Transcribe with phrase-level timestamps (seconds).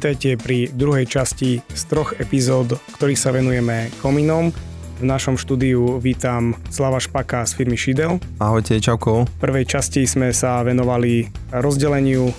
[0.00, 4.48] Vítajte pri druhej časti z troch epizód, ktorých sa venujeme komínom.
[4.96, 8.16] V našom štúdiu vítam Slava Špaka z firmy Šidel.
[8.40, 9.28] Ahojte, čauko.
[9.28, 12.34] V prvej časti sme sa venovali rozdeleniu e,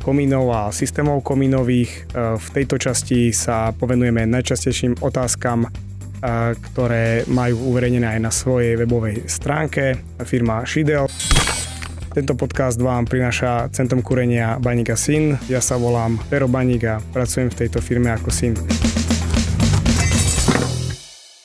[0.00, 1.92] komínov a systémov komínových.
[2.16, 5.70] E, v tejto časti sa povenujeme najčastejším otázkam, e,
[6.56, 11.04] ktoré majú uverejnené aj na svojej webovej stránke firma Šidel.
[12.16, 15.36] Tento podcast vám prináša Centrum kúrenia Baníka Syn.
[15.52, 18.56] Ja sa volám Pero Baník a pracujem v tejto firme ako syn.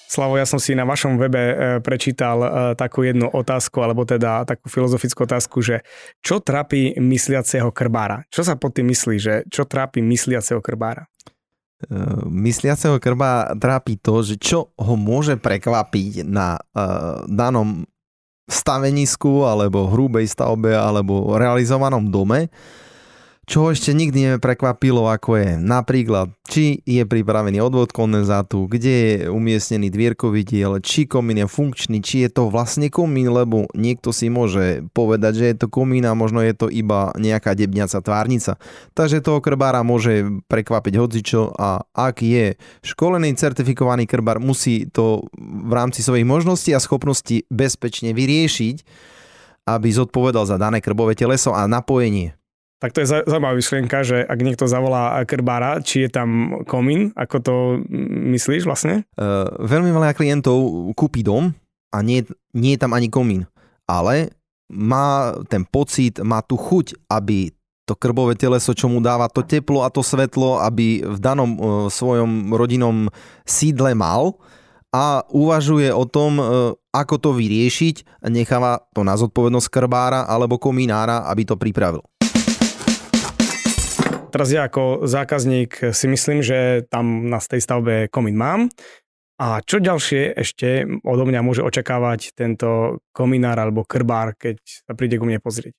[0.08, 4.48] Slavo, ja som si na vašom webe e, prečítal e, takú jednu otázku, alebo teda
[4.48, 5.84] takú filozofickú otázku, že
[6.24, 8.24] čo trápi mysliaceho krbára?
[8.32, 11.12] Čo sa pod tým myslí, že čo trápi mysliaceho krbára?
[11.84, 12.00] E,
[12.32, 17.84] mysliaceho krba trápi to, že čo ho môže prekvapiť na uh, danom
[18.52, 22.52] stavenisku alebo hrubej stavbe alebo realizovanom dome,
[23.52, 29.92] čo ešte nikdy neprekvapilo, ako je napríklad, či je pripravený odvod kondenzátu, kde je umiestnený
[29.92, 34.88] dvierkový diel, či komín je funkčný, či je to vlastne komín, lebo niekto si môže
[34.96, 38.56] povedať, že je to komín a možno je to iba nejaká debňaca tvárnica.
[38.96, 42.56] Takže toho krbára môže prekvapiť hocičo a ak je
[42.88, 48.76] školený certifikovaný krbár, musí to v rámci svojich možností a schopností bezpečne vyriešiť,
[49.68, 52.41] aby zodpovedal za dané krbové teleso a napojenie.
[52.82, 57.36] Tak to je zaujímavá myšlienka, že ak niekto zavolá krbára, či je tam komín, ako
[57.38, 57.56] to
[58.34, 59.06] myslíš vlastne?
[59.14, 61.54] Uh, veľmi veľa klientov kúpi dom
[61.94, 62.26] a nie,
[62.58, 63.46] nie je tam ani komín,
[63.86, 64.34] ale
[64.74, 67.54] má ten pocit, má tu chuť, aby
[67.86, 71.62] to krbové teleso, čo mu dáva to teplo a to svetlo, aby v danom uh,
[71.86, 73.14] svojom rodinnom
[73.46, 74.42] sídle mal
[74.90, 81.30] a uvažuje o tom, uh, ako to vyriešiť, necháva to na zodpovednosť krbára alebo kominára,
[81.30, 82.02] aby to pripravil.
[84.32, 88.72] Teraz ja ako zákazník si myslím, že tam na tej stavbe komín mám.
[89.42, 95.18] A čo ďalšie ešte odo mňa môže očakávať tento kominár alebo krbár, keď sa príde
[95.20, 95.76] ku mne pozrieť?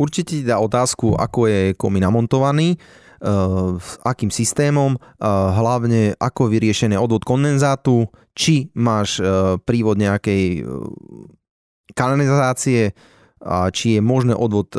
[0.00, 5.00] Určite dá otázku, ako je komín namontovaný, uh, s akým systémom, uh,
[5.56, 10.64] hlavne ako vyriešené odvod kondenzátu, či máš uh, prívod nejakej
[11.96, 12.92] kanalizácie,
[13.72, 14.74] či je možné odvod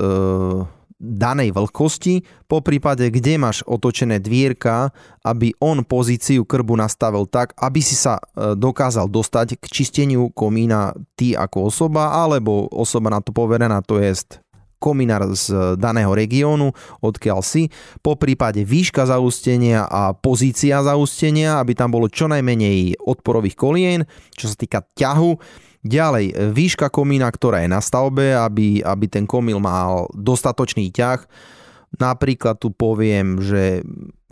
[0.98, 4.90] danej vlhkosti, po prípade, kde máš otočené dvierka,
[5.22, 10.98] aby on pozíciu krbu nastavil tak, aby si sa e, dokázal dostať k čisteniu komína
[11.14, 14.42] ty ako osoba, alebo osoba na to poverená, to je
[14.78, 17.70] kominár z daného regiónu, odkiaľ si,
[18.06, 24.06] po prípade výška zaústenia a pozícia zaústenia, aby tam bolo čo najmenej odporových kolien,
[24.38, 25.32] čo sa týka ťahu,
[25.88, 31.24] Ďalej, výška komína, ktorá je na stavbe, aby, aby ten komín mal dostatočný ťah.
[31.96, 33.88] Napríklad tu poviem, že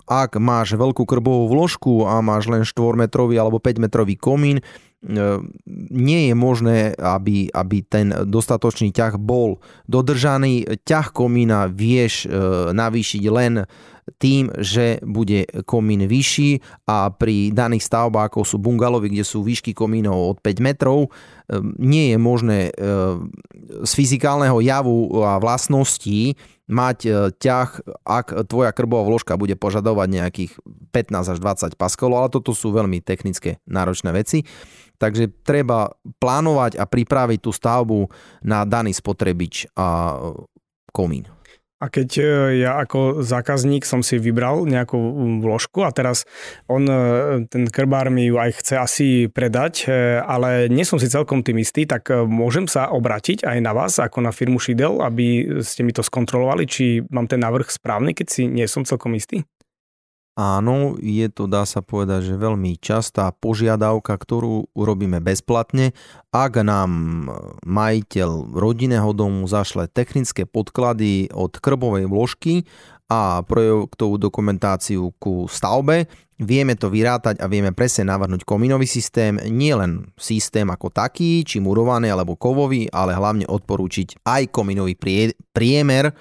[0.05, 4.63] ak máš veľkú krbovú vložku a máš len 4-metrový alebo 5-metrový komín, e,
[5.89, 9.57] nie je možné, aby, aby ten dostatočný ťah bol
[9.89, 10.83] dodržaný.
[10.85, 12.37] Ťah komína vieš e,
[12.75, 13.65] navýšiť len
[14.21, 19.73] tým, že bude komín vyšší a pri daných stavbách, ako sú bungalovy, kde sú výšky
[19.73, 21.09] komínov od 5 metrov,
[21.49, 23.33] ehm, nie je možné ehm,
[23.81, 27.69] z fyzikálneho javu a vlastností mať e, ťah,
[28.05, 30.51] ak tvoja krbová vložka bude požadovať nejakých
[30.89, 34.41] 15 až 20 paskalov, ale toto sú veľmi technické náročné veci.
[34.95, 35.91] Takže treba
[36.23, 38.07] plánovať a pripraviť tú stavbu
[38.47, 40.17] na daný spotrebič a
[40.95, 41.34] komín.
[41.83, 42.23] A keď e,
[42.63, 44.95] ja ako zákazník som si vybral nejakú
[45.43, 46.23] vložku a teraz
[46.71, 51.11] on, e, ten krbár mi ju aj chce asi predať, e, ale nie som si
[51.11, 55.59] celkom tým istý, tak môžem sa obratiť aj na vás ako na firmu Šidel, aby
[55.59, 59.43] ste mi to skontrolovali, či mám ten návrh správny, keď si nie som celkom istý?
[60.35, 65.95] Áno, je to, dá sa povedať, že veľmi častá požiadavka, ktorú urobíme bezplatne.
[66.35, 66.91] Ak nám
[67.63, 72.67] majiteľ rodinného domu zašle technické podklady od krbovej vložky
[73.07, 79.71] a projektovú dokumentáciu ku stavbe, vieme to vyrátať a vieme presne navrhnúť komínový systém, nie
[79.71, 84.99] len systém ako taký, či murovaný alebo kovový, ale hlavne odporúčiť aj komínový
[85.55, 86.11] priemer,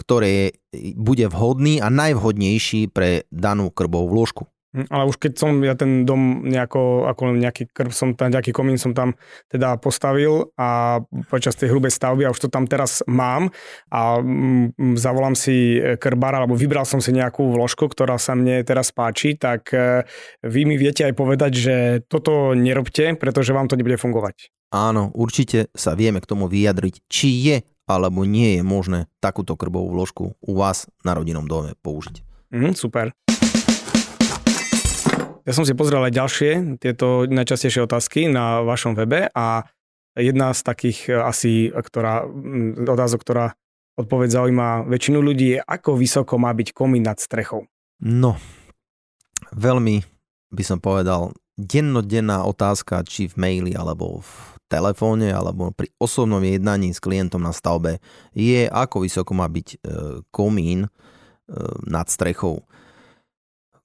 [0.00, 0.56] ktoré
[0.96, 4.48] bude vhodný a najvhodnejší pre danú krbovú vložku.
[4.70, 8.54] Hm, ale už keď som ja ten dom nejako, ako nejaký krb som tam, nejaký
[8.54, 9.18] komín som tam
[9.50, 13.50] teda postavil a počas tej hrubej stavby a už to tam teraz mám
[13.90, 18.94] a mm, zavolám si krbára, alebo vybral som si nejakú vložku, ktorá sa mne teraz
[18.94, 20.06] páči, tak e,
[20.46, 21.74] vy mi viete aj povedať, že
[22.06, 24.54] toto nerobte, pretože vám to nebude fungovať.
[24.70, 27.56] Áno, určite sa vieme k tomu vyjadriť, či je
[27.90, 32.22] alebo nie je možné takúto krbovú vložku u vás na rodinnom dome použiť.
[32.54, 33.14] Mm, super.
[35.48, 39.66] Ja som si pozrel aj ďalšie tieto najčastejšie otázky na vašom webe a
[40.14, 42.28] jedna z takých e, asi, ktorá,
[42.86, 43.56] otázok, ktorá
[43.98, 47.66] odpoveď zaujíma väčšinu ľudí, je ako vysoko má byť komín nad strechou.
[48.00, 48.36] No,
[49.52, 50.04] veľmi
[50.54, 54.30] by som povedal, dennodenná otázka, či v maili alebo v
[54.70, 57.98] telefóne alebo pri osobnom jednaní s klientom na stavbe
[58.30, 59.76] je, ako vysoko má byť e,
[60.30, 60.90] komín e,
[61.90, 62.62] nad strechou.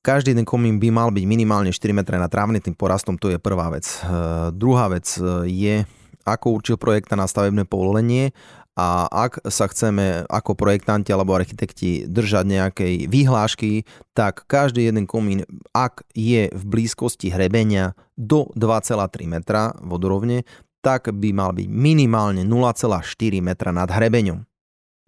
[0.06, 3.74] Každý ten komín by mal byť minimálne 4 metre nad trávnitým porastom, to je prvá
[3.74, 3.90] vec.
[3.90, 3.98] E,
[4.54, 5.10] druhá vec
[5.50, 5.82] je,
[6.22, 8.30] ako určil projekta na stavebné povolenie
[8.76, 15.48] a ak sa chceme ako projektanti alebo architekti držať nejakej výhlášky, tak každý jeden komín,
[15.72, 20.44] ak je v blízkosti hrebenia do 2,3 metra vodorovne,
[20.86, 23.02] tak by mal byť minimálne 0,4
[23.42, 24.46] metra nad hrebeňom.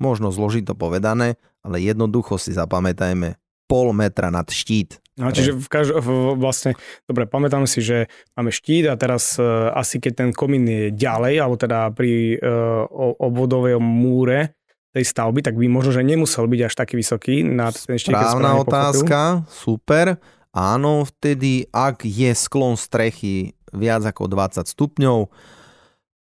[0.02, 3.38] Možno zložito povedané, ale jednoducho si zapamätajme
[3.70, 4.98] pol metra nad štít.
[5.18, 6.78] No, čiže v každ- v, vlastne,
[7.10, 8.06] dobre, pamätám si, že
[8.38, 12.86] máme štít a teraz uh, asi keď ten komín je ďalej, alebo teda pri uh,
[13.18, 14.58] obvodovej múre
[14.94, 18.14] tej stavby, tak by možno, že nemusel byť až taký vysoký nad ten štít.
[18.14, 19.54] Správna otázka, pochopil.
[19.54, 20.06] super.
[20.54, 25.30] Áno, vtedy, ak je sklon strechy viac ako 20 stupňov,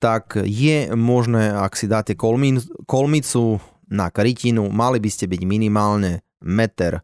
[0.03, 6.19] tak je možné, ak si dáte kolmín, kolmicu na krytinu, mali by ste byť minimálne
[6.43, 6.99] meter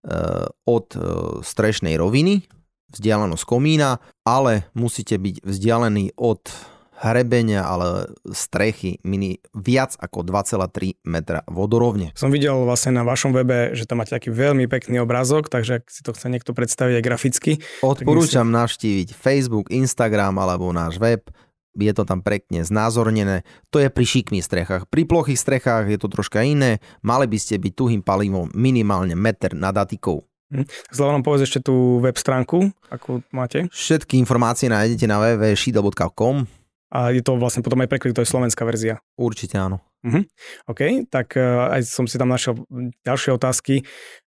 [0.00, 1.00] Eh, od eh,
[1.44, 2.40] strešnej roviny,
[2.88, 6.40] vzdialenosť komína, ale musíte byť vzdialený od
[7.04, 12.16] hrebenia, ale strechy mini viac ako 2,3 metra vodorovne.
[12.16, 15.92] Som videl vlastne na vašom webe, že tam máte taký veľmi pekný obrázok, takže ak
[15.92, 17.52] si to chce niekto predstaviť aj graficky.
[17.84, 18.56] Odporúčam si...
[18.56, 21.28] navštíviť Facebook, Instagram alebo náš web
[21.78, 23.46] je to tam pekne znázornené.
[23.70, 24.82] To je pri šikmých strechách.
[24.90, 26.82] Pri plochých strechách je to troška iné.
[27.02, 30.26] Mali by ste byť tuhým palivom minimálne meter nad atikou.
[30.50, 30.66] Hm.
[30.90, 33.70] Zľava nám povedz ešte tú web stránku, ako máte.
[33.70, 38.66] Všetky informácie nájdete na www.shidel.com a je to vlastne potom aj preklik, to je slovenská
[38.66, 38.98] verzia.
[39.14, 39.78] Určite áno.
[40.02, 40.26] Uh-huh.
[40.66, 42.58] OK, tak uh, aj som si tam našiel
[43.06, 43.86] ďalšie otázky.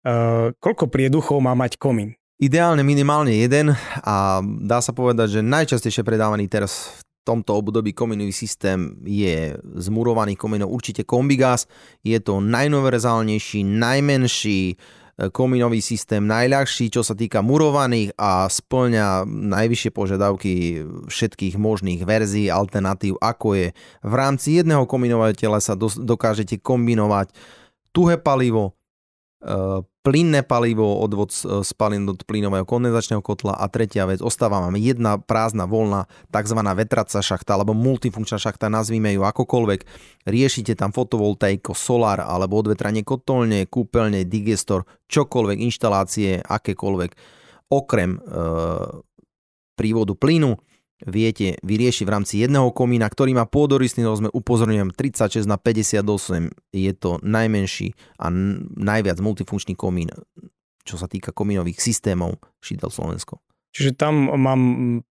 [0.08, 2.16] Uh, koľko prieduchov má mať komín?
[2.40, 8.30] Ideálne minimálne jeden a dá sa povedať, že najčastejšie predávaný teraz v tomto období komínový
[8.30, 11.66] systém je zmurovaný komínov určite Kombigas.
[12.06, 14.76] Je to najuniverzálnejší, najmenší e,
[15.34, 20.54] komínový systém, najľahší, čo sa týka murovaných a splňa najvyššie požiadavky
[21.10, 23.68] všetkých možných verzií, alternatív, ako je
[24.06, 27.34] v rámci jedného komínovateľa sa dokážete kombinovať
[27.90, 28.78] tuhé palivo,
[30.02, 31.30] plynné palivo, odvod
[31.62, 36.60] spalín do plynového kondenzačného kotla a tretia vec, ostáva máme jedna prázdna, voľná, tzv.
[36.62, 39.82] vetraca šachta alebo multifunkčná šachta, nazvime ju akokoľvek.
[40.30, 47.12] Riešite tam fotovoltaiko, solár alebo odvetranie kotolne, kúpeľne, digestor, čokoľvek, inštalácie, akékoľvek,
[47.70, 48.20] okrem e,
[49.78, 50.58] prívodu plynu
[51.04, 56.92] viete vyriešiť v rámci jedného komína, ktorý má pôdorysný rozmer, upozorňujem 36 na 58, je
[56.96, 58.32] to najmenší a
[58.80, 60.14] najviac multifunkčný komín,
[60.88, 63.44] čo sa týka komínových systémov Šidel Slovensko.
[63.76, 64.62] Čiže tam mám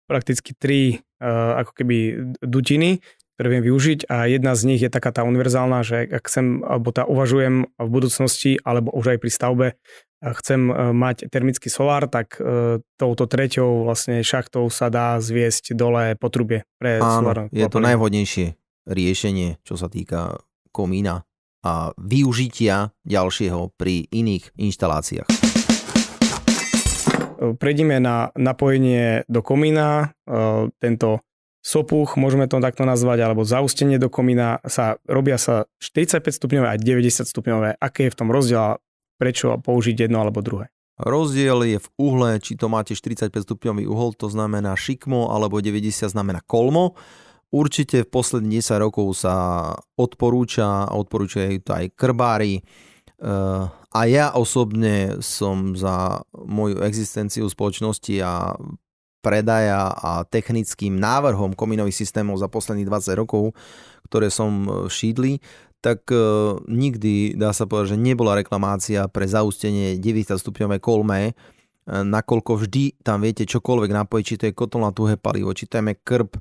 [0.09, 1.97] prakticky tri uh, ako keby
[2.41, 2.97] dutiny,
[3.35, 6.95] ktoré viem využiť a jedna z nich je taká tá univerzálna, že ak chcem, alebo
[6.95, 9.67] tá uvažujem v budúcnosti, alebo už aj pri stavbe,
[10.33, 16.17] chcem e, mať termický solár, tak e, touto treťou vlastne šachtou sa dá zviesť dole
[16.17, 17.37] potrubie pre Áno, solár.
[17.53, 18.57] je to najvhodnejšie
[18.89, 20.41] riešenie, čo sa týka
[20.73, 21.27] komína
[21.65, 25.29] a využitia ďalšieho pri iných inštaláciách.
[25.29, 25.33] E,
[27.53, 30.15] prejdime na napojenie do komína.
[30.81, 31.21] Tento
[31.65, 36.77] sopuch, môžeme to takto nazvať, alebo zaustenie do komína sa robia sa 45 stupňové a
[36.77, 37.81] 90 stupňové.
[37.81, 38.77] Aké je v tom rozdiel
[39.15, 40.71] prečo použiť jedno alebo druhé.
[40.95, 46.07] Rozdiel je v uhle, či to máte 45 stupňový uhol, to znamená šikmo, alebo 90
[46.07, 46.95] znamená kolmo.
[47.51, 49.35] Určite v posledných 10 rokov sa
[49.99, 58.51] odporúča, odporúčajú to aj krbári, eh, a ja osobne som za moju existenciu spoločnosti a
[59.23, 63.55] predaja a technickým návrhom kominových systémov za posledných 20 rokov,
[64.11, 65.39] ktoré som šídli,
[65.85, 71.37] tak uh, nikdy, dá sa povedať, že nebola reklamácia pre zaustenie 90 stupňové kolme,
[71.85, 75.77] nakoľko vždy tam viete čokoľvek napojiť, či to je kotol na tuhé palivo, či to
[75.77, 76.33] je krb,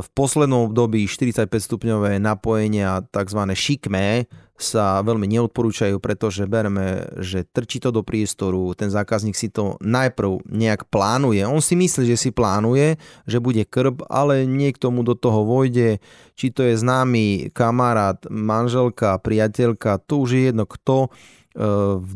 [0.00, 3.40] v poslednom období 45 stupňové napojenia tzv.
[3.52, 4.28] šikmé
[4.62, 10.40] sa veľmi neodporúčajú, pretože bereme, že trčí to do priestoru, ten zákazník si to najprv
[10.46, 11.42] nejak plánuje.
[11.44, 15.98] On si myslí, že si plánuje, že bude krb, ale niekto mu do toho vojde,
[16.38, 21.12] či to je známy kamarát, manželka, priateľka, to už je jedno kto,
[21.52, 22.10] v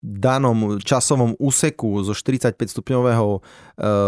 [0.00, 3.40] danom časovom úseku zo 45 stupňového e,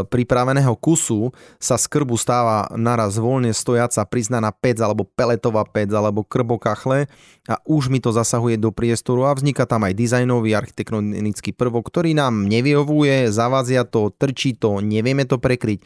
[0.08, 6.24] pripraveného kusu sa z krbu stáva naraz voľne stojaca priznaná pec alebo peletová pec alebo
[6.24, 7.12] krbokachle
[7.44, 12.16] a už mi to zasahuje do priestoru a vzniká tam aj dizajnový architektonický prvok, ktorý
[12.16, 15.84] nám nevyhovuje, zavazia to, trčí to, nevieme to prekryť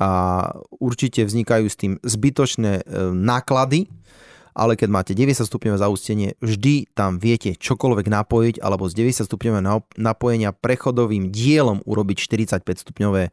[0.00, 0.10] a
[0.82, 3.86] určite vznikajú s tým zbytočné e, náklady,
[4.52, 9.64] ale keď máte 90 stupňové zaústenie, vždy tam viete čokoľvek napojiť alebo z 90 stupňového
[9.96, 13.30] napojenia prechodovým dielom urobiť 45 stupňové e,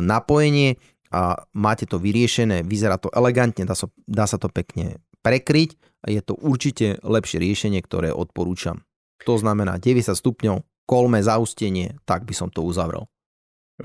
[0.00, 5.76] napojenie a máte to vyriešené, vyzerá to elegantne, dá, so, dá sa to pekne prekryť
[6.04, 8.84] a je to určite lepšie riešenie, ktoré odporúčam.
[9.26, 13.08] To znamená 90 stupňov, kolme zaustenie, tak by som to uzavrel.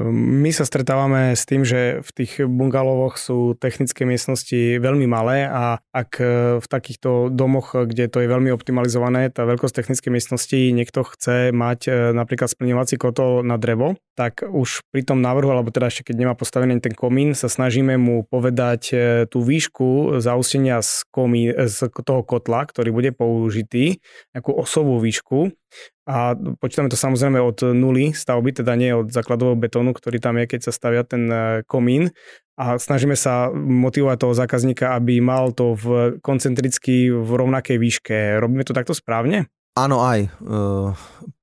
[0.02, 5.86] My sa stretávame s tým, že v tých bungalovoch sú technické miestnosti veľmi malé a
[5.94, 6.26] ak e,
[6.58, 11.80] v takýchto domoch, kde to je veľmi optimalizované, tá veľkosť technickej miestnosti, niekto chce mať
[11.86, 16.26] e, napríklad splňovací kotol na drevo, tak už pri tom návrhu, alebo teda ešte keď
[16.26, 18.96] nemá postavený ten komín, sa snažíme mu povedať e,
[19.30, 24.02] tú výšku zaustenia z, komín, z toho kotla, ktorý bude použitý,
[24.34, 25.54] nejakú osovú výšku
[26.04, 30.52] a počítame to samozrejme od nuly stavby, teda nie od základového betónu, ktorý tam je,
[30.52, 32.12] keď sa stavia ten e, komín.
[32.60, 35.86] A snažíme sa motivovať toho zákazníka, aby mal to v
[36.20, 38.16] koncentricky v rovnakej výške.
[38.44, 39.48] Robíme to takto správne?
[39.80, 40.28] Áno aj.
[40.28, 40.30] E,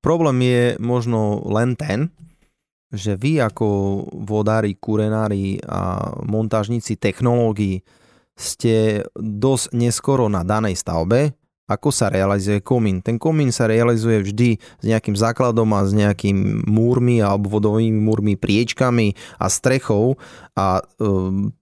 [0.04, 2.12] problém je možno len ten,
[2.92, 3.66] že vy ako
[4.28, 7.80] vodári, kurenári a montážníci technológií
[8.36, 11.32] ste dosť neskoro na danej stavbe,
[11.70, 12.98] ako sa realizuje komín.
[12.98, 18.34] Ten komín sa realizuje vždy s nejakým základom a s nejakým múrmi alebo vodovými múrmi,
[18.34, 20.18] priečkami a strechou
[20.58, 21.06] a e,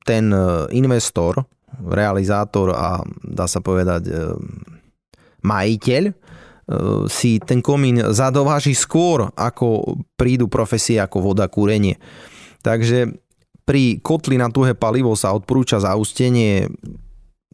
[0.09, 0.41] ten e,
[0.73, 1.45] investor,
[1.85, 4.13] realizátor a dá sa povedať e,
[5.45, 6.05] majiteľ
[7.09, 11.97] si ten komín zadováži skôr, ako prídu profesie ako voda, kúrenie.
[12.61, 13.09] Takže
[13.65, 16.69] pri kotli na tuhé palivo sa odporúča zaustenie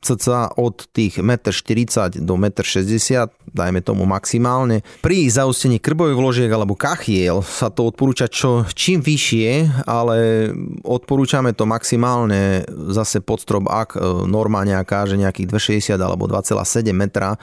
[0.05, 4.85] cca od tých 1,40 m do 1,60 m, dajme tomu maximálne.
[5.01, 10.51] Pri zaustení krbových vložiek alebo kachiel sa to odporúča čo čím vyššie, ale
[10.85, 13.99] odporúčame to maximálne zase pod strop, ak e,
[14.29, 17.39] norma nejaká, že nejakých 2,60 alebo 2,7 metra e,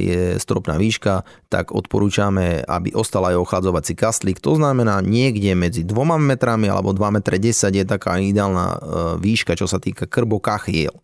[0.00, 1.22] je stropná výška,
[1.52, 4.42] tak odporúčame, aby ostal aj ochladzovací kastlík.
[4.42, 8.76] To znamená niekde medzi 2 metrami alebo 2 m 10 je taká ideálna e,
[9.22, 10.98] výška, čo sa týka krbokachiel.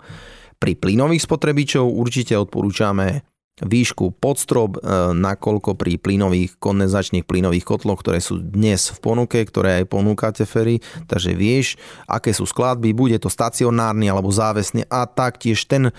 [0.58, 3.22] Pri plynových spotrebičov určite odporúčame
[3.62, 4.80] výšku podstrop, e,
[5.18, 10.78] nakoľko pri plynových kondenzačných plynových kotloch, ktoré sú dnes v ponuke, ktoré aj ponúkate Ferry,
[11.10, 11.74] takže vieš,
[12.06, 15.92] aké sú skladby, bude to stacionárny alebo závesný a taktiež ten e,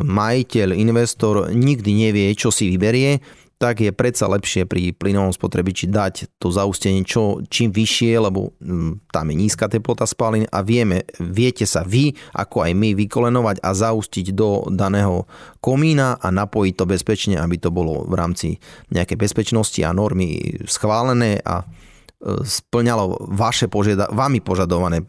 [0.00, 3.20] majiteľ, investor nikdy nevie, čo si vyberie,
[3.56, 9.08] tak je predsa lepšie pri plynovom spotrebiči dať to zaustenie čo, čím vyššie, lebo mm,
[9.08, 13.70] tam je nízka teplota spalín a vieme, viete sa vy, ako aj my, vykolenovať a
[13.72, 15.24] zaustiť do daného
[15.64, 18.48] komína a napojiť to bezpečne, aby to bolo v rámci
[18.92, 21.64] nejakej bezpečnosti a normy schválené a
[22.26, 25.06] splňalo vaše požiada- vami požadované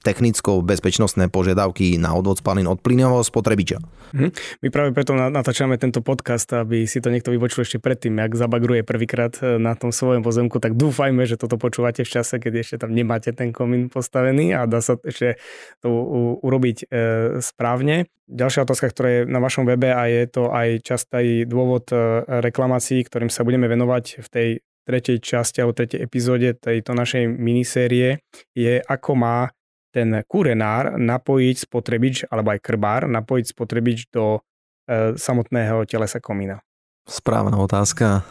[0.00, 3.78] technickou bezpečnostné požiadavky na odvod spalín od plynového spotrebiča.
[4.16, 4.28] Mhm.
[4.64, 8.80] My práve preto natáčame tento podcast, aby si to niekto vypočul ešte predtým, ak zabagruje
[8.80, 12.76] prvýkrát e, na tom svojom pozemku, tak dúfajme, že toto počúvate v čase, keď ešte
[12.86, 15.36] tam nemáte ten komín postavený a dá sa ešte
[15.84, 15.92] to
[16.40, 16.96] urobiť e,
[17.44, 18.08] správne.
[18.26, 23.04] Ďalšia otázka, ktorá je na vašom webe a je to aj častý dôvod e, reklamácií,
[23.04, 24.48] ktorým sa budeme venovať v tej
[24.86, 28.22] tretej časti alebo tretej epizóde tejto našej minisérie
[28.54, 29.50] je, ako má
[29.90, 36.60] ten kurenár napojiť spotrebič, alebo aj krbár, napojiť spotrebič do e, samotného telesa komína.
[37.08, 38.22] Správna otázka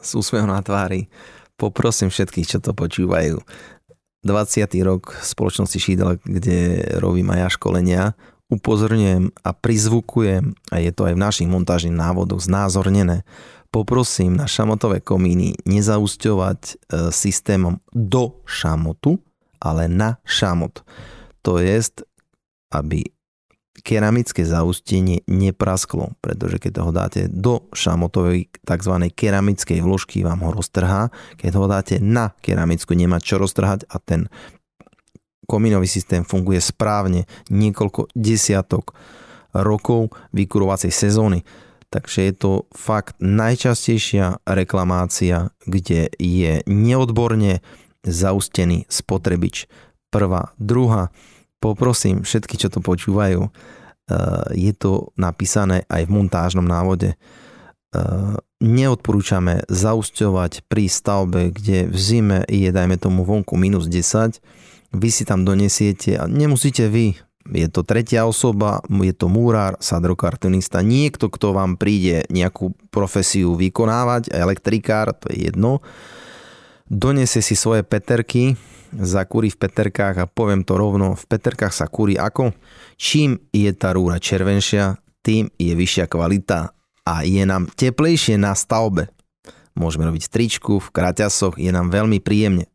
[0.00, 1.12] s úsmevom na tvári.
[1.60, 3.36] Poprosím všetkých, čo to počúvajú.
[4.24, 4.64] 20.
[4.84, 8.02] rok spoločnosti Šídel, kde robím aj ja školenia,
[8.52, 13.28] upozorňujem a prizvukujem, a je to aj v našich montážnych návodoch znázornené,
[13.70, 16.72] poprosím na šamotové komíny nezausťovať e,
[17.14, 19.22] systémom do šamotu,
[19.62, 20.82] ale na šamot.
[21.46, 21.78] To je,
[22.74, 23.06] aby
[23.80, 28.94] keramické zaustenie neprasklo, pretože keď ho dáte do šamotovej tzv.
[29.08, 31.08] keramickej vložky, vám ho roztrhá.
[31.40, 34.28] Keď ho dáte na keramickú, nemá čo roztrhať a ten
[35.48, 38.94] komínový systém funguje správne niekoľko desiatok
[39.50, 41.42] rokov vykurovacej sezóny
[41.90, 47.58] Takže je to fakt najčastejšia reklamácia, kde je neodborne
[48.06, 49.66] zaustený spotrebič.
[50.14, 50.54] Prvá.
[50.58, 51.10] Druhá.
[51.58, 53.50] Poprosím všetky, čo to počúvajú, eh,
[54.54, 57.18] je to napísané aj v montážnom návode.
[57.90, 64.38] Eh, neodporúčame zausťovať pri stavbe, kde v zime je, dajme tomu, vonku minus 10,
[64.94, 67.18] vy si tam donesiete a nemusíte vy,
[67.48, 74.28] je to tretia osoba, je to múrár, sadrokartonista, niekto, kto vám príde nejakú profesiu vykonávať,
[74.28, 75.80] elektrikár, to je jedno,
[76.86, 78.60] donesie si svoje peterky,
[78.92, 82.52] zakúri v peterkách a poviem to rovno, v peterkách sa kúri ako?
[82.98, 86.74] Čím je tá rúra červenšia, tým je vyššia kvalita
[87.06, 89.08] a je nám teplejšie na stavbe.
[89.78, 92.66] Môžeme robiť stričku, v kraťasoch, je nám veľmi príjemne.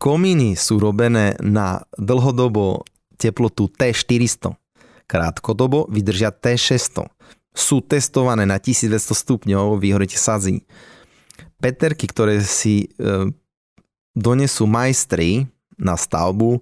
[0.00, 2.82] Komíny sú robené na dlhodobo
[3.24, 4.52] teplotu T400.
[5.08, 7.08] Krátkodobo vydržia T600.
[7.56, 10.66] Sú testované na 1200 stupňov, vyhorete sazí.
[11.62, 13.30] Peterky, ktoré si e,
[14.12, 15.48] donesú majstri
[15.80, 16.60] na stavbu,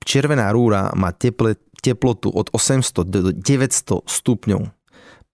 [0.00, 4.70] červená rúra má teple, teplotu od 800 do 900 stupňov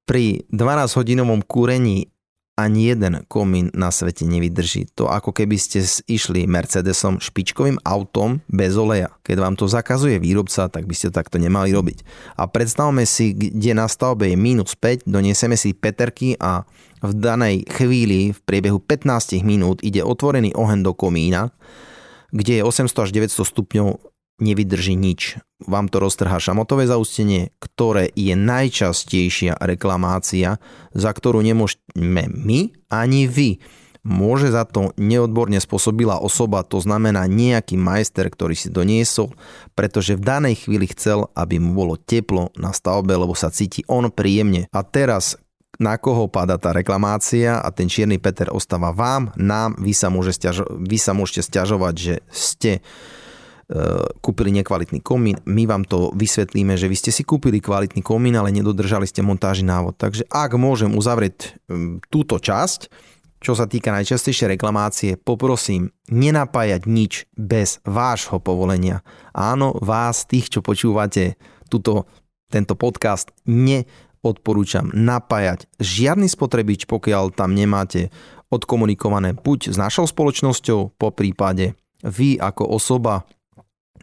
[0.07, 2.11] pri 12-hodinovom kúrení
[2.57, 4.89] ani jeden komín na svete nevydrží.
[4.97, 9.13] To ako keby ste išli Mercedesom špičkovým autom bez oleja.
[9.21, 12.01] Keď vám to zakazuje výrobca, tak by ste to takto nemali robiť.
[12.41, 16.65] A predstavme si, kde na stavbe je minus 5, doniesieme si peterky a
[17.05, 21.53] v danej chvíli, v priebehu 15 minút, ide otvorený oheň do komína,
[22.33, 25.41] kde je 800 až 900 stupňov nevydrží nič.
[25.65, 30.61] Vám to roztrhá šamotové zaustenie, ktoré je najčastejšia reklamácia,
[30.93, 33.61] za ktorú nemôžeme my ani vy.
[34.07, 39.35] Môže za to neodborne spôsobila osoba, to znamená nejaký majster, ktorý si doniesol,
[39.75, 44.07] pretože v danej chvíli chcel, aby mu bolo teplo na stavbe, lebo sa cíti on
[44.15, 44.71] príjemne.
[44.71, 45.35] A teraz
[45.83, 50.33] na koho pada tá reklamácia a ten čierny Peter ostáva vám, nám, vy sa, môže
[50.33, 52.73] stiažo- vy sa môžete stiažovať, že ste
[54.23, 58.55] kúpili nekvalitný komín, my vám to vysvetlíme, že vy ste si kúpili kvalitný komín, ale
[58.55, 59.99] nedodržali ste montáži návod.
[59.99, 61.59] Takže ak môžem uzavrieť
[62.07, 62.87] túto časť,
[63.43, 69.05] čo sa týka najčastejšie reklamácie, poprosím nenapájať nič bez vášho povolenia.
[69.35, 71.37] Áno, vás, tých, čo počúvate
[71.69, 72.09] túto,
[72.49, 78.15] tento podcast, neodporúčam napájať žiadny spotrebič, pokiaľ tam nemáte
[78.49, 81.75] odkomunikované buď s našou spoločnosťou, po prípade
[82.07, 83.27] vy ako osoba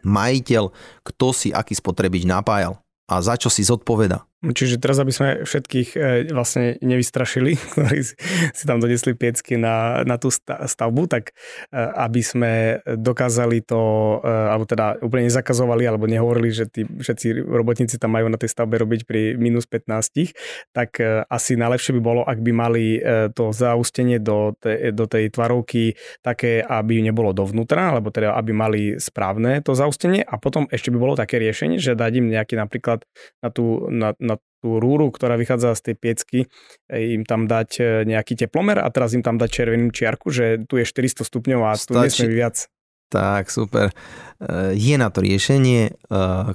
[0.04, 0.70] majiteľ,
[1.04, 4.24] kto si aký spotrebič napájal a za čo si zodpoveda.
[4.44, 6.00] Čiže teraz, aby sme všetkých e,
[6.36, 8.04] vlastne nevystrašili, ktorí
[8.52, 11.32] si tam donesli piecky na, na tú stavbu, tak
[11.72, 12.52] e, aby sme
[12.84, 13.82] dokázali to,
[14.20, 18.52] e, alebo teda úplne nezakazovali, alebo nehovorili, že tí všetci robotníci tam majú na tej
[18.52, 20.36] stavbe robiť pri minus 15,
[20.76, 23.00] tak asi najlepšie by bolo, ak by mali
[23.34, 24.58] to zaustenie do,
[24.92, 30.36] do tej tvarovky také, aby nebolo dovnútra, alebo teda aby mali správne to zaustenie a
[30.42, 33.06] potom ešte by bolo také riešenie, že dať im nejaký napríklad
[33.40, 34.33] na tú, na, na
[34.64, 36.40] tú rúru, ktorá vychádza z tej piecky,
[36.88, 40.64] e, im tam dať e, nejaký teplomer a teraz im tam dať červenú čiarku, že
[40.64, 42.72] tu je 400 stupňov a tu nesmie viac.
[43.10, 43.94] Tak, super.
[43.94, 45.82] E, je na to riešenie.
[45.86, 45.92] E,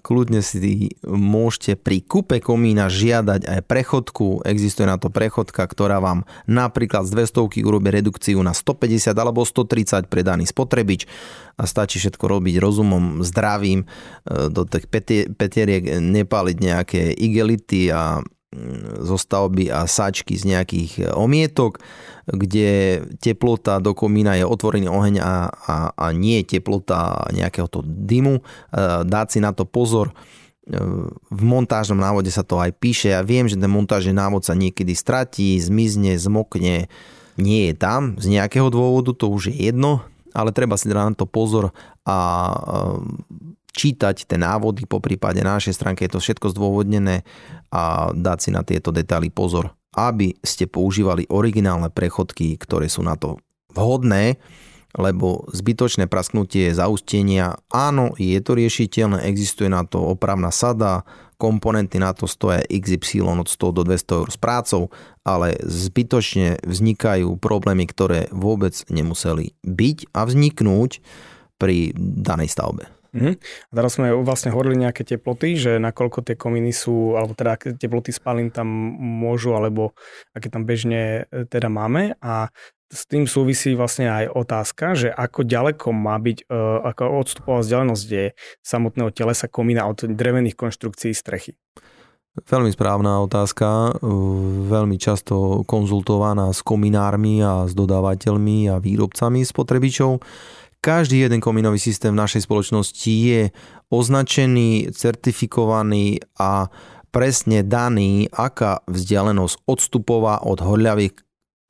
[0.03, 4.43] kľudne si môžete pri kúpe komína žiadať aj prechodku.
[4.43, 10.11] Existuje na to prechodka, ktorá vám napríklad z 200 urobí redukciu na 150 alebo 130
[10.11, 11.07] pre daný spotrebič
[11.59, 13.87] a stačí všetko robiť rozumom, zdravým, e,
[14.51, 14.91] do tých
[15.35, 18.19] petieriek nepáliť nejaké igelity a
[19.05, 21.85] zo stavby a sačky z nejakých e, omietok,
[22.25, 28.41] kde teplota do komína je otvorený oheň a, a, a nie teplota nejakého to dymu.
[28.41, 28.43] E,
[29.05, 30.09] dať si na to pozor.
[30.09, 30.81] E,
[31.29, 33.13] v montážnom návode sa to aj píše.
[33.13, 36.89] Ja viem, že ten montážny návod sa niekedy stratí, zmizne, zmokne,
[37.39, 41.15] nie je tam z nejakého dôvodu, to už je jedno, ale treba si dať na
[41.15, 41.71] to pozor
[42.03, 42.17] a
[43.73, 47.23] čítať tie návody, po prípade na našej stránke je to všetko zdôvodnené
[47.73, 53.15] a dať si na tieto detaily pozor, aby ste používali originálne prechodky, ktoré sú na
[53.15, 53.39] to
[53.77, 54.41] vhodné,
[54.97, 61.05] lebo zbytočné prasknutie zaustenia, áno, je to riešiteľné, existuje na to opravná sada,
[61.39, 64.83] komponenty na to stoja XY od 100 do 200 eur s prácou,
[65.23, 70.91] ale zbytočne vznikajú problémy, ktoré vôbec nemuseli byť a vzniknúť
[71.61, 72.98] pri danej stavbe.
[73.19, 73.35] Mm-hmm.
[73.69, 77.75] A teraz sme vlastne hovorili nejaké teploty, že nakoľko tie kominy sú, alebo teda aké
[77.75, 78.67] teploty spalín tam
[78.99, 79.93] môžu, alebo
[80.33, 82.15] aké tam bežne e, teda máme.
[82.23, 82.49] A
[82.89, 86.57] s tým súvisí vlastne aj otázka, že ako ďaleko má byť, e,
[86.89, 88.27] ako odstupová vzdialenosť je
[88.65, 91.59] samotného telesa komína od drevených konštrukcií strechy.
[92.39, 94.09] Veľmi správna otázka, e,
[94.71, 100.23] veľmi často konzultovaná s kominármi a s dodávateľmi a výrobcami spotrebičov.
[100.79, 103.51] Každý jeden komínový systém v našej spoločnosti je
[103.91, 106.71] označený, certifikovaný a
[107.11, 111.19] presne daný, aká vzdialenosť odstupová od horľavých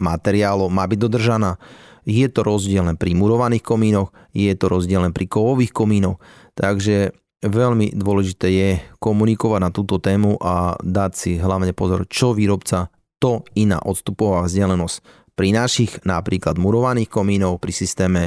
[0.05, 1.57] materiálov má byť dodržaná.
[2.05, 6.21] Je to rozdielne pri murovaných komínoch, je to rozdielne pri kovových komínoch,
[6.53, 7.13] takže
[7.45, 13.45] veľmi dôležité je komunikovať na túto tému a dať si hlavne pozor, čo výrobca, to
[13.57, 14.97] iná odstupová vzdialenosť.
[15.39, 18.23] Pri našich napríklad murovaných komínov pri systéme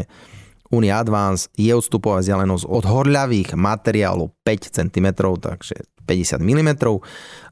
[0.72, 5.08] Uni Advance je odstupová vzdialenosť od horľavých materiálov 5 cm,
[5.40, 5.76] takže
[6.08, 6.70] 50 mm,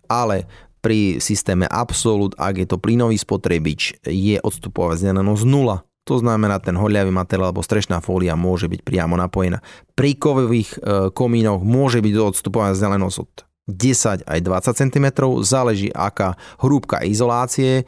[0.07, 0.47] ale
[0.79, 5.83] pri systéme Absolut, ak je to plynový spotrebič, je odstupová vzdialenosť 0.
[6.07, 9.61] To znamená, ten horľavý materiál alebo strešná fólia môže byť priamo napojená.
[9.93, 10.77] Pri kovových e,
[11.13, 13.31] komínoch môže byť odstupová vzdialenosť od
[13.69, 15.07] 10 aj 20 cm,
[15.45, 17.85] záleží aká hrúbka izolácie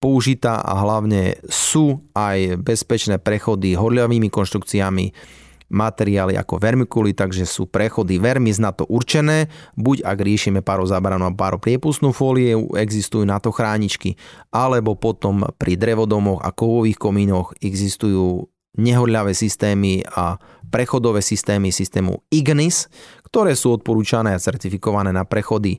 [0.00, 5.38] použitá a hlavne sú aj bezpečné prechody horľavými konštrukciami
[5.70, 9.46] materiály ako vermikuly, takže sú prechody vermis na to určené,
[9.78, 14.18] buď ak riešime zábranu a priepustnú fólie, existujú na to chráničky,
[14.50, 18.50] alebo potom pri drevodomoch a kovových komínoch existujú
[18.82, 20.38] nehodľavé systémy a
[20.70, 22.90] prechodové systémy systému Ignis,
[23.30, 25.78] ktoré sú odporúčané a certifikované na prechody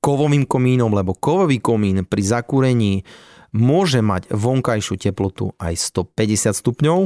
[0.00, 3.04] kovovým komínom, lebo kovový komín pri zakúrení
[3.52, 7.00] môže mať vonkajšiu teplotu aj 150 stupňov,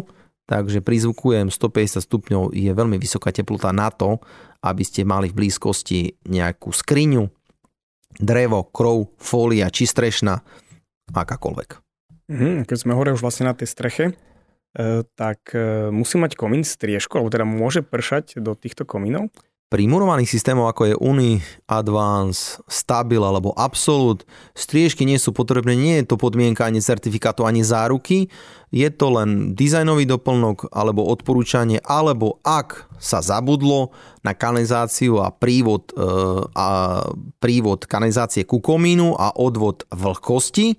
[0.46, 4.22] Takže prizvukujem 150 stupňov je veľmi vysoká teplota na to,
[4.62, 7.26] aby ste mali v blízkosti nejakú skriňu,
[8.22, 10.38] drevo, krov, fólia či strešna,
[11.10, 11.68] akákoľvek.
[12.30, 14.14] Mhm, keď sme hore už vlastne na tej streche, e,
[15.18, 19.34] tak e, musí mať komín striežku, alebo teda môže pršať do týchto komínov?
[19.66, 24.22] Pri murovaných systémoch ako je Uni, Advance, Stabil alebo Absolute
[24.54, 28.30] striežky nie sú potrebné, nie je to podmienka ani certifikátu, ani záruky,
[28.70, 33.90] je to len dizajnový doplnok alebo odporúčanie, alebo ak sa zabudlo
[34.22, 36.06] na kanalizáciu a prívod, e,
[36.54, 36.66] a
[37.42, 40.78] prívod kanalizácie ku komínu a odvod vlhkosti,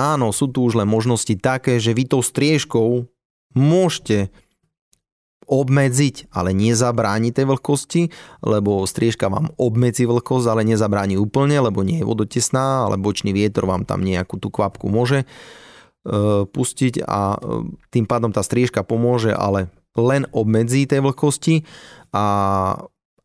[0.00, 3.04] áno, sú tu už len možnosti také, že vy tou striežkou
[3.52, 4.32] môžete
[5.46, 8.10] obmedziť, ale nezabráni tej vlhkosti,
[8.42, 13.70] lebo striežka vám obmedzi vlhkosť, ale nezabráni úplne, lebo nie je vodotesná, ale bočný vietor
[13.70, 15.26] vám tam nejakú tú kvapku môže e,
[16.44, 17.38] pustiť a e,
[17.94, 21.62] tým pádom tá striežka pomôže, ale len obmedzí tej vlhkosti.
[22.10, 22.26] A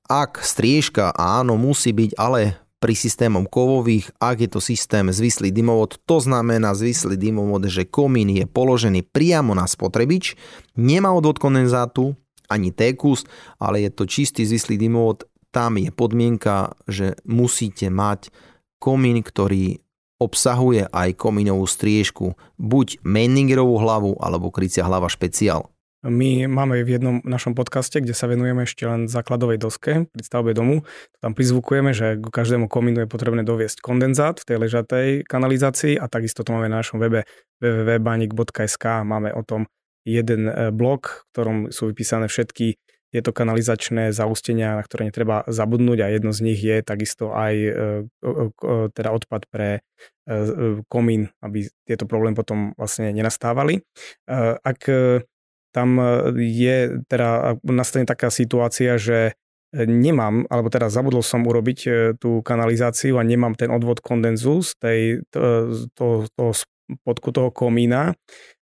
[0.05, 6.01] ak striežka áno musí byť, ale pri systémom kovových, ak je to systém zvislý dymovod,
[6.09, 10.33] to znamená zvislý dymovod, že komín je položený priamo na spotrebič,
[10.73, 12.17] nemá odvod kondenzátu,
[12.49, 13.23] ani tékus,
[13.61, 18.33] ale je to čistý zvislý dymovod, tam je podmienka, že musíte mať
[18.81, 19.77] komín, ktorý
[20.17, 25.69] obsahuje aj komínovú striežku, buď Menningerovú hlavu alebo krycia hlava špeciál.
[26.01, 30.57] My máme v jednom našom podcaste, kde sa venujeme ešte len základovej doske pri stavbe
[30.57, 30.81] domu.
[31.21, 36.09] Tam prizvukujeme, že k každému komínu je potrebné doviesť kondenzát v tej ležatej kanalizácii a
[36.09, 37.29] takisto to máme na našom webe
[37.61, 39.05] www.banik.sk.
[39.05, 39.69] Máme o tom
[40.01, 42.81] jeden e, blok, v ktorom sú vypísané všetky
[43.13, 47.71] tieto kanalizačné zaustenia, na ktoré netreba zabudnúť a jedno z nich je takisto aj e,
[48.89, 49.79] teda odpad pre e,
[50.89, 53.85] komín, aby tieto problémy potom vlastne nenastávali.
[54.65, 54.89] Ak
[55.71, 56.03] tam e,
[56.39, 59.33] je teda nastane taká situácia, že
[59.71, 64.61] e, nemám, alebo teda zabudol som urobiť e, tú kanalizáciu a nemám ten odvod kondenzu
[64.61, 64.99] z tej,
[65.31, 68.11] to, to, spodku toho komína.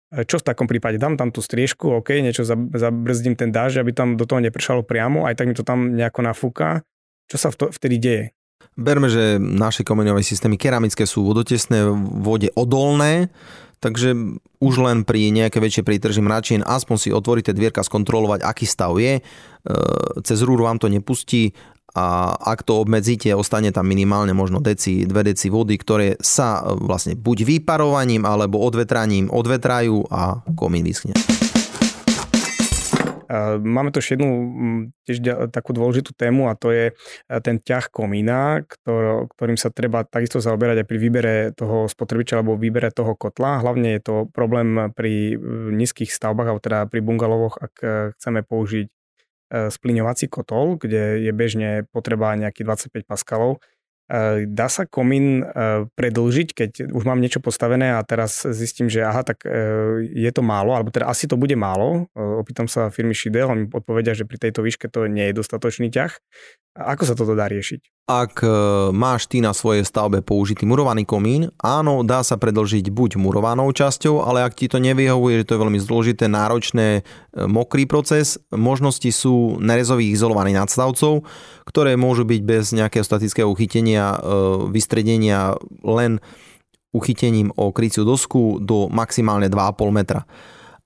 [0.08, 0.96] Čo v takom prípade?
[0.96, 5.28] Dám tam tú striežku, OK, niečo zabrzdím ten dáž, aby tam do toho nepršalo priamo,
[5.28, 6.80] aj tak mi to tam nejako nafúka.
[7.28, 8.24] Čo sa vtedy deje?
[8.78, 11.82] Berme, že naše komínové systémy keramické sú vodotesné,
[12.24, 13.34] vode odolné,
[13.78, 14.18] Takže
[14.58, 19.22] už len pri nejaké väčšej prítrži mračín aspoň si otvoríte dvierka, skontrolovať, aký stav je.
[19.22, 19.24] E,
[20.26, 21.54] cez rúru vám to nepustí
[21.94, 26.74] a ak to obmedzíte, ostane tam minimálne možno deci, dve deci vody, ktoré sa e,
[26.74, 31.14] vlastne buď vyparovaním alebo odvetraním odvetrajú a komín vyschne.
[33.60, 34.32] Máme tu ešte jednu
[35.04, 36.86] tiež takú dôležitú tému a to je
[37.44, 42.56] ten ťah komína, ktor, ktorým sa treba takisto zaoberať aj pri výbere toho spotrebiča alebo
[42.56, 43.60] výbere toho kotla.
[43.60, 45.36] Hlavne je to problém pri
[45.76, 48.92] nízkych stavbách alebo teda pri bungalovoch, ak e, chceme použiť e,
[49.72, 53.60] splíňovací kotol, kde je bežne potreba nejakých 25 paskalov
[54.48, 59.28] dá sa komín eh, predlžiť, keď už mám niečo postavené a teraz zistím, že aha,
[59.28, 62.08] tak eh, je to málo, alebo teda asi to bude málo.
[62.16, 66.16] Opýtam sa firmy Shidel, oni odpovedia, že pri tejto výške to nie je dostatočný ťah.
[66.78, 67.97] Ako sa toto dá riešiť?
[68.08, 68.40] Ak
[68.96, 74.24] máš ty na svojej stavbe použitý murovaný komín, áno, dá sa predlžiť buď murovanou časťou,
[74.24, 77.04] ale ak ti to nevyhovuje, že to je veľmi zložité, náročné,
[77.36, 81.28] mokrý proces, možnosti sú nerezových izolovaných nadstavcov,
[81.68, 84.18] ktoré môžu byť bez nejakého statického chytenia, e,
[84.72, 86.24] vystredenia len
[86.96, 90.24] uchytením o kryciu dosku do maximálne 2,5 metra.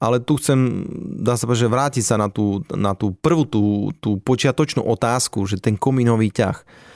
[0.01, 0.89] Ale tu chcem,
[1.21, 5.45] dá sa povedať, že vrátiť sa na tú, na tú prvú, tú, tú počiatočnú otázku,
[5.45, 6.89] že ten komínový ťah.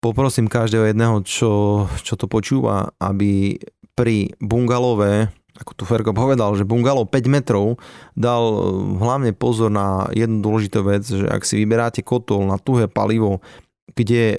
[0.00, 3.60] Poprosím každého jedného, čo, čo to počúva, aby
[3.92, 5.28] pri bungalove,
[5.60, 7.76] ako tu Ferko povedal, že bungalo 5 metrov,
[8.16, 8.60] dal eh,
[8.96, 13.44] hlavne pozor na jednu dôležitú vec, že ak si vyberáte kotol na tuhé palivo,
[13.90, 14.38] kde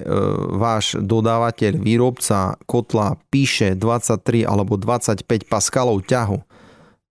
[0.56, 6.40] váš dodávateľ, výrobca kotla píše 23 alebo 25 paskalov ťahu,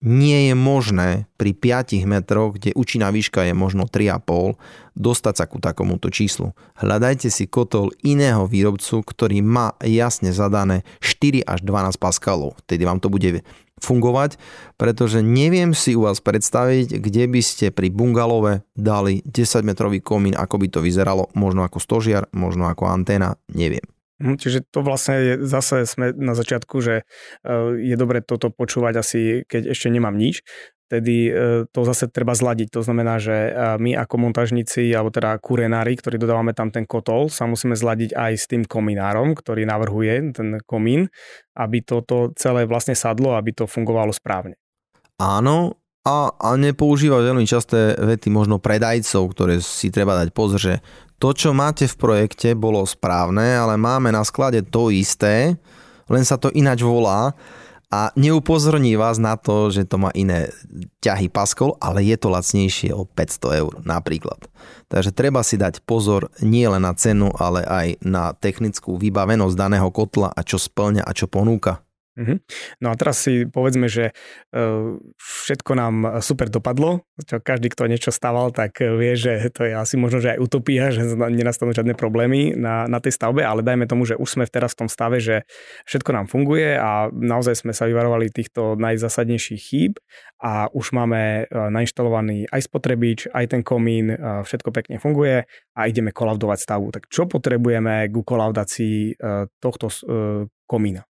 [0.01, 4.57] nie je možné pri 5 metroch, kde účinná výška je možno 3,5,
[4.97, 6.57] dostať sa ku takomuto číslu.
[6.81, 12.57] Hľadajte si kotol iného výrobcu, ktorý má jasne zadané 4 až 12 paskalov.
[12.65, 13.45] Tedy vám to bude
[13.81, 14.37] fungovať,
[14.77, 20.37] pretože neviem si u vás predstaviť, kde by ste pri bungalove dali 10 metrový komín,
[20.37, 23.85] ako by to vyzeralo, možno ako stožiar, možno ako anténa, neviem.
[24.21, 28.93] Hm, čiže to vlastne je, zase sme na začiatku, že eh, je dobre toto počúvať
[29.01, 30.45] asi, keď ešte nemám nič,
[30.91, 32.75] vtedy e, to zase treba zladiť.
[32.75, 37.31] To znamená, že e, my ako montažníci, alebo teda kurenári, ktorí dodávame tam ten kotol,
[37.31, 41.07] sa musíme zladiť aj s tým kominárom, ktorý navrhuje ten komín,
[41.55, 44.59] aby toto celé vlastne sadlo, aby to fungovalo správne.
[45.15, 50.73] Áno, a, a nepoužívať veľmi časté vety možno predajcov, ktoré si treba dať pozor, že
[51.21, 55.53] to, čo máte v projekte, bolo správne, ale máme na sklade to isté,
[56.09, 57.37] len sa to ináč volá
[57.93, 60.49] a neupozorní vás na to, že to má iné
[60.97, 64.49] ťahy paskol, ale je to lacnejšie o 500 eur napríklad.
[64.89, 69.93] Takže treba si dať pozor nie len na cenu, ale aj na technickú vybavenosť daného
[69.93, 71.85] kotla a čo splňa a čo ponúka.
[72.11, 72.37] Mm-hmm.
[72.83, 74.11] No a teraz si povedzme, že
[74.51, 77.07] uh, všetko nám super dopadlo.
[77.23, 80.91] Čo každý, kto niečo stával, tak vie, že to je asi možno, že aj utopia,
[80.91, 84.75] že nenastanú žiadne problémy na, na tej stavbe, ale dajme tomu, že už sme teraz
[84.75, 85.47] v tom stave, že
[85.87, 89.93] všetko nám funguje a naozaj sme sa vyvarovali týchto najzásadnejších chýb
[90.41, 95.45] a už máme nainštalovaný aj spotrebič, aj ten komín, všetko pekne funguje
[95.77, 96.89] a ideme kolaudovať stavu.
[96.89, 99.21] Tak čo potrebujeme ku kolaudácii
[99.61, 99.87] tohto
[100.65, 101.05] komína?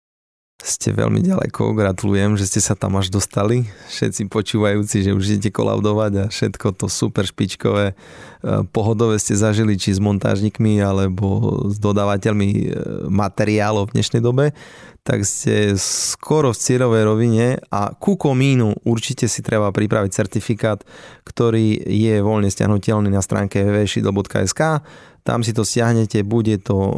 [0.62, 3.66] Ste veľmi ďaleko, gratulujem, že ste sa tam až dostali.
[3.90, 7.96] Všetci počúvajúci, že už idete kolaudovať a všetko to super špičkové, e,
[8.70, 12.66] pohodové ste zažili či s montážnikmi alebo s dodávateľmi e,
[13.10, 14.54] materiálov v dnešnej dobe,
[15.02, 20.86] tak ste skoro v cieľovej rovine a ku komínu určite si treba pripraviť certifikát,
[21.26, 24.62] ktorý je voľne stiahnutelný na stránke www.shidl.sk
[25.22, 26.98] tam si to stiahnete, bude to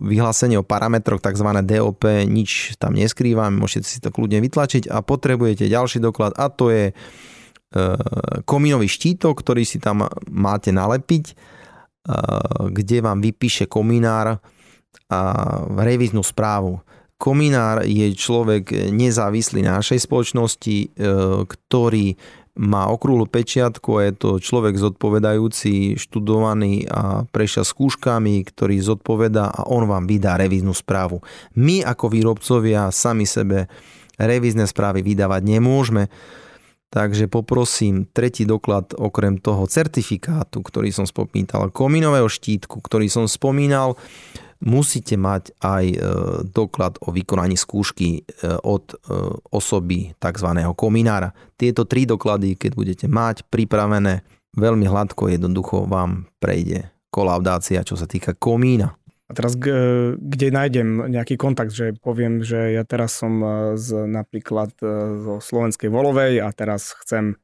[0.00, 1.48] vyhlásenie o parametroch, tzv.
[1.64, 6.72] DOP, nič tam neskrývam, môžete si to kľudne vytlačiť a potrebujete ďalší doklad a to
[6.72, 6.94] je e,
[8.48, 11.34] komínový štítok, ktorý si tam máte nalepiť, e,
[12.72, 14.40] kde vám vypíše komínár
[15.12, 15.20] a
[15.68, 16.80] revíznu správu.
[17.18, 20.86] Kominár je človek nezávislý na našej spoločnosti, e,
[21.44, 22.16] ktorý
[22.58, 29.70] má okrúhlu pečiatku a je to človek zodpovedajúci, študovaný a prešiel skúškami, ktorý zodpoveda a
[29.70, 31.22] on vám vydá revíznu správu.
[31.54, 33.70] My ako výrobcovia sami sebe
[34.18, 36.10] revízne správy vydávať nemôžeme,
[36.90, 43.94] takže poprosím tretí doklad okrem toho certifikátu, ktorý som spomínal, komínového štítku, ktorý som spomínal,
[44.62, 45.98] musíte mať aj e,
[46.50, 48.96] doklad o vykonaní skúšky e, od e,
[49.54, 50.48] osoby tzv.
[50.74, 51.30] kominára.
[51.54, 54.26] Tieto tri doklady, keď budete mať pripravené,
[54.58, 58.98] veľmi hladko, jednoducho vám prejde kolaudácia, čo sa týka komína.
[59.28, 63.44] A teraz kde nájdem nejaký kontakt, že poviem, že ja teraz som
[63.76, 64.72] z, napríklad
[65.20, 67.36] zo slovenskej Volovej a teraz chcem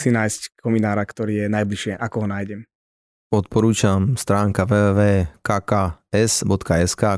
[0.00, 1.92] si nájsť kominára, ktorý je najbližšie.
[2.00, 2.64] Ako ho nájdem?
[3.30, 5.42] Odporúčam stránka www.kks.sk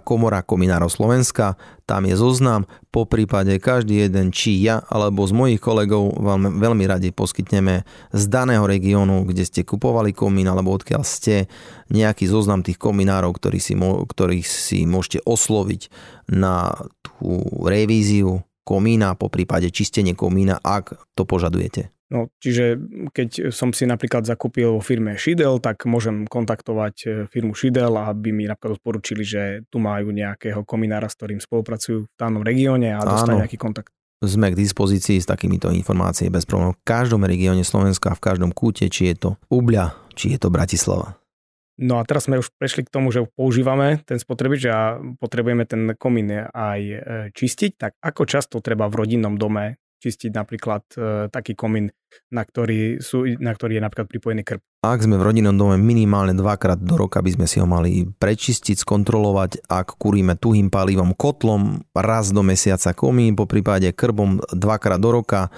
[0.04, 1.56] Komora Kominárov Slovenska,
[1.88, 6.84] tam je zoznam, po prípade každý jeden, či ja alebo z mojich kolegov vám veľmi
[6.84, 11.48] radi poskytneme z daného regiónu, kde ste kupovali komín alebo odkiaľ ste,
[11.88, 13.72] nejaký zoznam tých kominárov, ktorý si,
[14.04, 15.88] ktorých si môžete osloviť
[16.28, 21.92] na tú revíziu komína, po prípade čistenie komína, ak to požadujete.
[22.12, 22.76] No, čiže
[23.16, 28.36] keď som si napríklad zakúpil vo firme Shidel, tak môžem kontaktovať e, firmu Shidel, aby
[28.36, 33.00] mi napríklad odporučili, že tu majú nejakého kominára, s ktorým spolupracujú v danom regióne a
[33.00, 33.96] dostať nejaký kontakt.
[34.20, 38.86] Sme k dispozícii s takýmito informáciami bez problémov v každom regióne Slovenska, v každom kúte,
[38.92, 41.21] či je to Ubľa, či je to Bratislava.
[41.80, 45.96] No a teraz sme už prešli k tomu, že používame ten spotrebič a potrebujeme ten
[45.96, 46.98] komín aj e,
[47.32, 50.82] čistiť, tak ako často treba v rodinnom dome čistiť napríklad
[51.30, 51.94] taký komín,
[52.34, 54.58] na ktorý, sú, na ktorý je napríklad pripojený krb.
[54.82, 58.82] Ak sme v rodinnom dome minimálne dvakrát do roka by sme si ho mali prečistiť,
[58.82, 65.22] skontrolovať, ak kuríme tuhým palivom kotlom, raz do mesiaca komín, po prípade krbom dvakrát do
[65.22, 65.54] roka,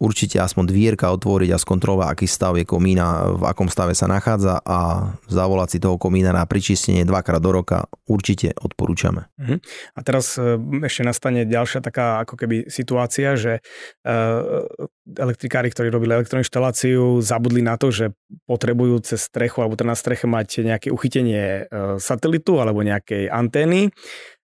[0.00, 4.64] určite aspoň dvierka otvoriť a skontrolovať, aký stav je komína, v akom stave sa nachádza
[4.64, 9.28] a zavolať si toho komína na pričistenie dvakrát do roka určite odporúčame.
[9.36, 9.60] Uh-huh.
[9.94, 10.56] A teraz e,
[10.88, 14.64] ešte nastane ďalšia taká ako keby situácia, že uh,
[15.04, 18.16] elektrikári, ktorí robili elektroinštaláciu, zabudli na to, že
[18.48, 23.92] potrebujú cez strechu alebo teda na streche mať nejaké uchytenie uh, satelitu alebo nejakej antény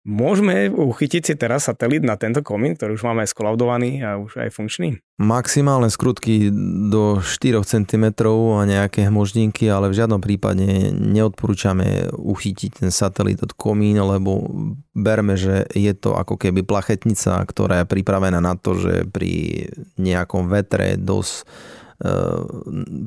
[0.01, 4.49] Môžeme uchytiť si teraz satelit na tento komín, ktorý už máme skolaudovaný a už aj
[4.49, 4.97] funkčný?
[5.21, 6.49] Maximálne skrutky
[6.89, 8.17] do 4 cm
[8.57, 10.65] a nejaké hmoždinky, ale v žiadnom prípade
[10.97, 14.49] neodporúčame uchytiť ten satelit od komín, lebo
[14.97, 19.69] berme, že je to ako keby plachetnica, ktorá je pripravená na to, že pri
[20.01, 21.45] nejakom vetre dosť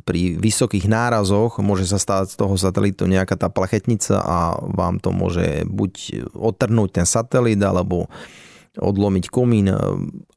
[0.06, 5.10] pri vysokých nárazoch môže sa stať z toho satelitu nejaká tá plachetnica a vám to
[5.10, 8.06] môže buď odtrhnúť ten satelit alebo
[8.78, 9.74] odlomiť komín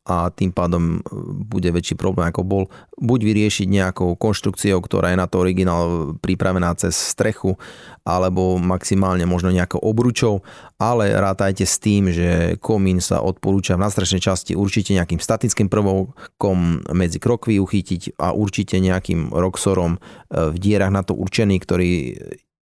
[0.06, 1.02] a tým pádom
[1.50, 2.64] bude väčší problém ako bol.
[2.94, 7.58] Buď vyriešiť nejakou konštrukciou, ktorá je na to originál pripravená cez strechu,
[8.06, 10.46] alebo maximálne možno nejakou obručou,
[10.78, 16.86] ale rátajte s tým, že komín sa odporúča v nastrešnej časti určite nejakým statickým prvkom
[16.94, 19.98] medzi krokvy uchytiť a určite nejakým roxorom
[20.30, 21.90] v dierach na to určený, ktorý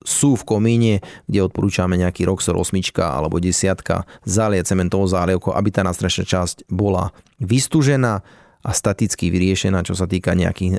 [0.02, 0.94] sú v komíne,
[1.30, 3.54] kde odporúčame nejaký Roxor 8 alebo 10
[4.26, 8.26] zalie cementovou zálievkou, aby tá nastrešná časť bola vystúžená
[8.62, 10.78] a staticky vyriešená, čo sa týka nejakých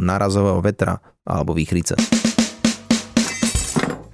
[0.00, 1.96] narazového vetra alebo výchrice.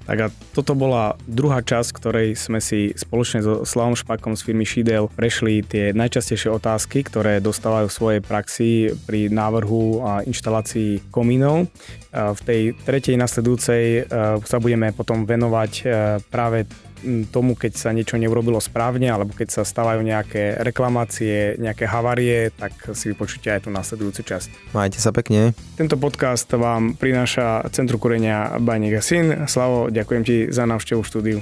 [0.08, 4.64] Tak a toto bola druhá časť, ktorej sme si spoločne so Slavom Špakom z firmy
[4.64, 11.68] Shidel prešli tie najčastejšie otázky, ktoré dostávajú v svojej praxi pri návrhu a inštalácii komínov.
[12.08, 14.04] V tej tretej nasledujúcej eh,
[14.40, 15.88] sa budeme potom venovať eh,
[16.32, 16.64] práve
[17.30, 22.74] tomu, keď sa niečo neurobilo správne, alebo keď sa stávajú nejaké reklamácie, nejaké havárie, tak
[22.96, 24.74] si vypočujte aj tú nasledujúcu časť.
[24.74, 25.52] Majte sa pekne.
[25.78, 29.46] Tento podcast vám prináša Centru korenia Bajník a Syn.
[29.46, 31.38] Slavo, ďakujem ti za návštevu štúdiu.